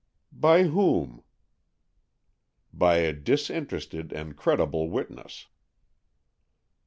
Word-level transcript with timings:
"By 0.33 0.63
whom?" 0.63 1.21
"By 2.73 2.95
a 2.95 3.13
disinterested 3.13 4.11
and 4.11 4.35
credible 4.35 4.89
witness." 4.89 5.45